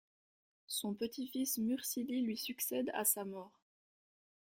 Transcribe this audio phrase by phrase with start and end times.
[0.65, 3.61] Son petit-fils Mursili lui succède à sa mort.